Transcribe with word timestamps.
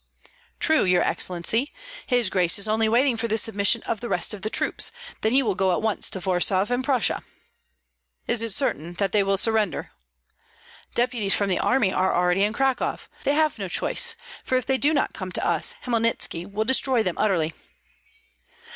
"True, 0.59 0.83
your 0.83 1.03
excellency; 1.03 1.71
his 2.07 2.31
Grace 2.31 2.57
is 2.57 2.67
only 2.67 2.89
waiting 2.89 3.17
for 3.17 3.27
the 3.27 3.37
submission 3.37 3.83
of 3.83 3.99
the 3.99 4.09
rest 4.09 4.33
of 4.33 4.41
the 4.41 4.49
troops, 4.49 4.91
then 5.21 5.31
he 5.31 5.43
will 5.43 5.53
go 5.53 5.73
at 5.73 5.81
once 5.83 6.09
to 6.09 6.19
Warsaw 6.19 6.61
and 6.71 6.81
to 6.81 6.81
Prussia." 6.81 7.21
"Is 8.25 8.41
it 8.41 8.51
certain 8.51 8.95
that 8.95 9.11
they 9.11 9.21
will 9.21 9.37
surrender?" 9.37 9.91
"Deputies 10.95 11.35
from 11.35 11.51
the 11.51 11.59
army 11.59 11.93
are 11.93 12.15
already 12.15 12.43
in 12.43 12.51
Cracow. 12.51 12.97
They 13.25 13.35
have 13.35 13.59
no 13.59 13.67
choice, 13.67 14.15
for 14.43 14.55
if 14.55 14.65
they 14.65 14.79
do 14.79 14.91
not 14.91 15.13
come 15.13 15.31
to 15.33 15.47
us 15.47 15.75
Hmelnitski 15.85 16.51
will 16.51 16.65
destroy 16.65 17.03
them 17.03 17.19
utterly." 17.19 17.53